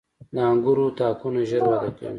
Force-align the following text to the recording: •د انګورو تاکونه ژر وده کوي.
•د 0.33 0.37
انګورو 0.51 0.85
تاکونه 0.97 1.41
ژر 1.49 1.61
وده 1.69 1.89
کوي. 1.97 2.07